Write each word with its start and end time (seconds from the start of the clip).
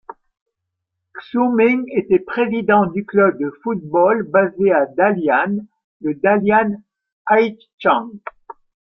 Xu 1.15 1.37
Ming 1.55 1.83
était 1.95 2.17
président 2.17 2.87
du 2.87 3.05
club 3.05 3.37
de 3.37 3.51
football 3.61 4.23
basé 4.23 4.71
à 4.71 4.87
Dalian, 4.87 5.59
le 6.01 6.15
Dalian 6.15 6.81
Haichang. 7.29 8.09